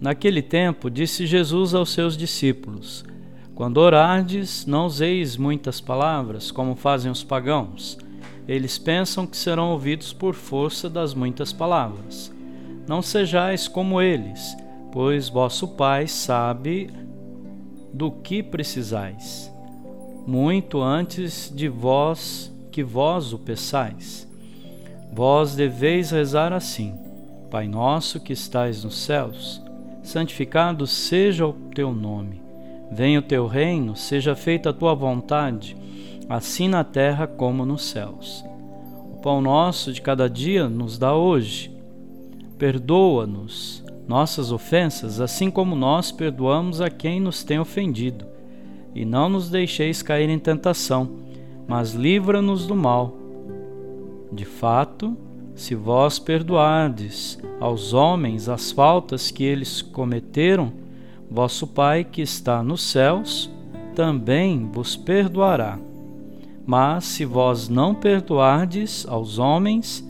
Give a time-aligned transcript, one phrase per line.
[0.00, 3.04] Naquele tempo disse Jesus aos seus discípulos:
[3.54, 7.98] Quando orardes, não useis muitas palavras, como fazem os pagãos.
[8.48, 12.32] Eles pensam que serão ouvidos por força das muitas palavras.
[12.88, 14.56] Não sejais como eles
[14.92, 16.90] pois vosso Pai sabe
[17.92, 19.52] do que precisais,
[20.26, 24.28] muito antes de vós que vós o peçais.
[25.12, 26.94] Vós deveis rezar assim:
[27.50, 29.60] Pai nosso que estais nos céus,
[30.02, 32.40] santificado seja o teu nome.
[32.90, 35.76] Venha o teu reino, seja feita a tua vontade,
[36.28, 38.44] assim na terra como nos céus.
[39.12, 41.70] O pão nosso de cada dia nos dá hoje.
[42.58, 48.26] Perdoa-nos nossas ofensas, assim como nós perdoamos a quem nos tem ofendido.
[48.92, 51.10] E não nos deixeis cair em tentação,
[51.68, 53.16] mas livra-nos do mal.
[54.32, 55.16] De fato,
[55.60, 60.72] se vós perdoardes aos homens as faltas que eles cometeram,
[61.30, 63.50] vosso Pai que está nos céus
[63.94, 65.78] também vos perdoará.
[66.64, 70.02] Mas se vós não perdoardes aos homens,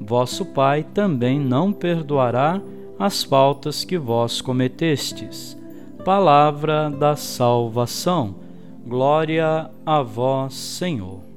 [0.00, 2.58] vosso Pai também não perdoará
[2.98, 5.54] as faltas que vós cometestes.
[6.02, 8.36] Palavra da salvação.
[8.86, 11.33] Glória a vós, Senhor.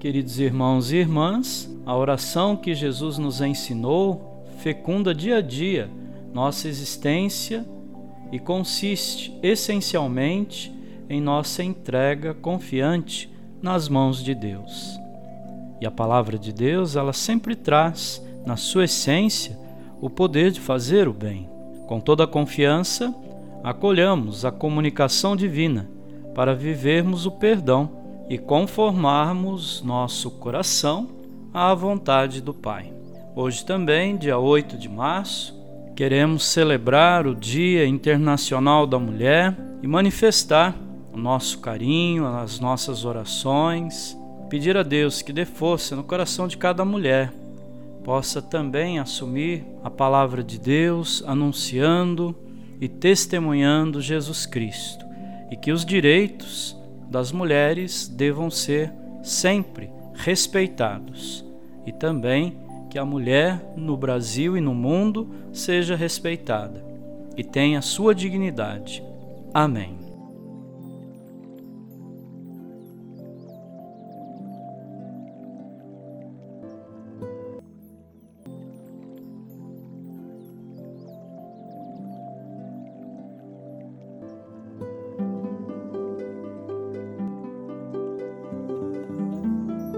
[0.00, 5.90] Queridos irmãos e irmãs, a oração que Jesus nos ensinou fecunda dia a dia
[6.32, 7.66] nossa existência
[8.32, 10.72] e consiste essencialmente
[11.06, 14.98] em nossa entrega confiante nas mãos de Deus.
[15.82, 19.58] E a palavra de Deus, ela sempre traz, na sua essência,
[20.00, 21.46] o poder de fazer o bem.
[21.86, 23.14] Com toda a confiança,
[23.62, 25.90] acolhamos a comunicação divina
[26.34, 27.99] para vivermos o perdão
[28.30, 31.08] e conformarmos nosso coração
[31.52, 32.92] à vontade do Pai.
[33.34, 35.60] Hoje também, dia 8 de março,
[35.96, 40.76] queremos celebrar o Dia Internacional da Mulher e manifestar
[41.12, 44.16] o nosso carinho, as nossas orações
[44.50, 47.32] pedir a Deus que dê força no coração de cada mulher,
[48.02, 52.34] possa também assumir a palavra de Deus, anunciando
[52.80, 55.06] e testemunhando Jesus Cristo,
[55.52, 56.76] e que os direitos
[57.10, 61.44] das mulheres devam ser sempre respeitados,
[61.84, 62.56] e também
[62.88, 66.84] que a mulher no Brasil e no mundo seja respeitada
[67.36, 69.02] e tenha sua dignidade.
[69.52, 70.09] Amém.